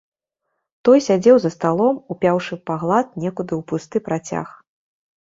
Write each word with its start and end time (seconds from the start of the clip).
Той 0.89 1.03
сядзеў 1.07 1.37
за 1.43 1.51
сталом, 1.57 1.95
упяўшы 2.17 2.53
пагляд 2.73 3.07
некуды 3.23 3.51
ў 3.59 3.71
пусты 3.71 4.07
працяг. 4.13 4.47